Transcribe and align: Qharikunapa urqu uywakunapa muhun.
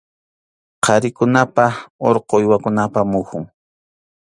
Qharikunapa 0.83 1.65
urqu 2.07 2.33
uywakunapa 2.39 2.99
muhun. 3.11 3.43